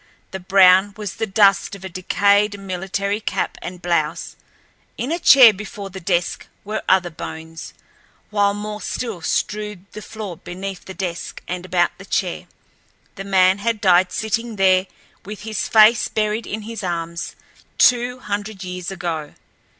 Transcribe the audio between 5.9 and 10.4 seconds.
the desk were other bones, while more still strewed the floor